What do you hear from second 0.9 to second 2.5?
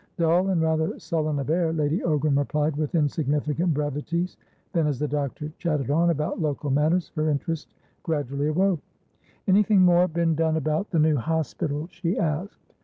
sullen of air, Lady Ogram